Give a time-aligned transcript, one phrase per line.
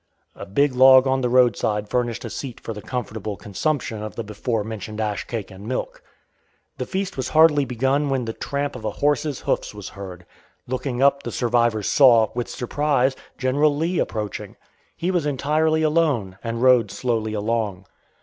[0.35, 4.23] A big log on the roadside furnished a seat for the comfortable consumption of the
[4.23, 6.01] before mentioned ash cake and milk.
[6.79, 10.25] The feast was hardly begun when the tramp of a horse's hoofs was heard.
[10.65, 14.55] Looking up the survivors saw, with surprise, General Lee approaching.
[14.97, 17.85] He was entirely alone, and rode slowly along.